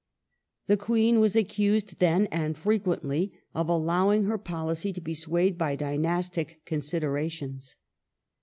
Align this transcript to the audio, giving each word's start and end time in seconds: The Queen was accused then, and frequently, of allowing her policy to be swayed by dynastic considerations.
The 0.65 0.77
Queen 0.77 1.19
was 1.19 1.35
accused 1.35 1.99
then, 1.99 2.25
and 2.31 2.57
frequently, 2.57 3.33
of 3.53 3.69
allowing 3.69 4.23
her 4.23 4.39
policy 4.39 4.91
to 4.93 4.99
be 4.99 5.13
swayed 5.13 5.59
by 5.59 5.75
dynastic 5.75 6.59
considerations. 6.65 7.75